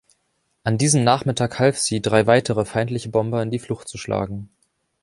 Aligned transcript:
An 0.63 0.79
diesem 0.79 1.03
Nachmittag 1.03 1.59
half 1.59 1.77
sie, 1.77 2.01
drei 2.01 2.25
weitere 2.25 2.65
feindliche 2.65 3.09
Bomber 3.09 3.43
in 3.43 3.51
die 3.51 3.59
Flucht 3.59 3.87
zu 3.87 3.99
schlagen. 3.99 4.49